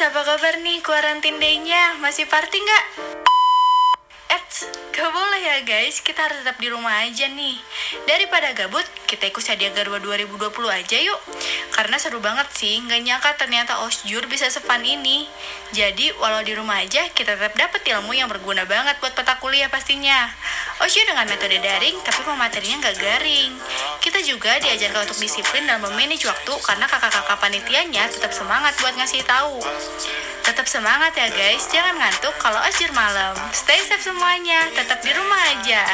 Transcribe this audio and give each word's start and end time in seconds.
apa 0.00 0.24
kabar 0.24 0.56
nih 0.64 0.80
quarantine 0.80 1.36
day-nya? 1.36 2.00
Masih 2.00 2.24
party 2.24 2.56
nggak? 2.56 2.84
Eits, 4.32 4.72
gak 4.96 5.10
boleh 5.12 5.42
ya 5.44 5.60
guys, 5.60 6.00
kita 6.00 6.24
harus 6.24 6.40
tetap 6.40 6.56
di 6.56 6.72
rumah 6.72 7.04
aja 7.04 7.28
nih. 7.28 7.60
Daripada 8.08 8.56
gabut, 8.56 8.86
kita 9.04 9.28
ikut 9.28 9.44
Sadia 9.44 9.68
Garwa 9.76 10.00
2020 10.00 10.56
aja 10.72 10.96
yuk. 11.04 11.20
Karena 11.76 12.00
seru 12.00 12.16
banget 12.24 12.48
sih, 12.56 12.80
gak 12.80 13.04
nyangka 13.04 13.36
ternyata 13.36 13.84
Osjur 13.84 14.24
bisa 14.24 14.48
sefun 14.48 14.80
ini. 14.80 15.28
Jadi, 15.76 16.16
walau 16.16 16.40
di 16.40 16.56
rumah 16.56 16.80
aja, 16.80 17.04
kita 17.12 17.36
tetap 17.36 17.52
dapat 17.60 17.84
ilmu 17.84 18.16
yang 18.16 18.32
berguna 18.32 18.64
banget 18.64 18.96
buat 19.04 19.12
peta 19.12 19.36
kuliah 19.36 19.68
pastinya. 19.68 20.32
Osjur 20.80 21.04
dengan 21.04 21.28
metode 21.28 21.60
daring, 21.60 22.00
tapi 22.00 22.24
pematerinya 22.24 22.88
gak 22.88 22.96
garing 22.96 23.52
Kita 24.00 24.18
juga 24.24 24.56
diajarkan 24.58 25.04
untuk 25.04 25.20
disiplin 25.20 25.68
dan 25.68 25.78
memanage 25.78 26.24
waktu 26.24 26.52
Karena 26.64 26.88
kakak-kakak 26.88 27.36
panitianya 27.36 28.08
tetap 28.08 28.32
semangat 28.32 28.74
buat 28.80 28.96
ngasih 28.96 29.22
tahu 29.28 29.60
Tetap 30.40 30.64
semangat 30.64 31.12
ya 31.14 31.28
guys, 31.28 31.68
jangan 31.68 32.00
ngantuk 32.00 32.32
kalau 32.40 32.58
ajar 32.64 32.90
malam. 32.96 33.36
Stay 33.52 33.76
safe 33.84 34.02
semuanya, 34.02 34.72
tetap 34.72 34.98
di 35.04 35.12
rumah 35.12 35.36
aja. 35.52 35.84